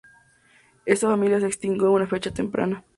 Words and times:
Esta 0.87 1.07
familia 1.09 1.39
se 1.39 1.45
extinguió 1.45 1.89
en 1.89 1.93
una 1.93 2.07
fecha 2.07 2.31
temprana. 2.33 2.83